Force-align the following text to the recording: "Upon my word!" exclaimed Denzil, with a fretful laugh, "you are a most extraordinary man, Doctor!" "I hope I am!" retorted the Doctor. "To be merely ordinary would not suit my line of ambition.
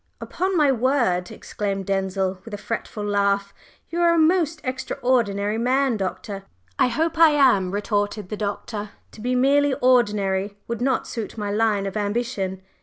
"Upon 0.19 0.57
my 0.57 0.71
word!" 0.71 1.29
exclaimed 1.29 1.85
Denzil, 1.85 2.39
with 2.43 2.55
a 2.55 2.57
fretful 2.57 3.03
laugh, 3.03 3.53
"you 3.91 4.01
are 4.01 4.15
a 4.15 4.17
most 4.17 4.59
extraordinary 4.63 5.59
man, 5.59 5.95
Doctor!" 5.95 6.41
"I 6.79 6.87
hope 6.87 7.19
I 7.19 7.29
am!" 7.29 7.69
retorted 7.69 8.29
the 8.29 8.35
Doctor. 8.37 8.89
"To 9.11 9.21
be 9.21 9.35
merely 9.35 9.75
ordinary 9.75 10.57
would 10.67 10.81
not 10.81 11.05
suit 11.07 11.37
my 11.37 11.51
line 11.51 11.85
of 11.85 11.95
ambition. 11.95 12.63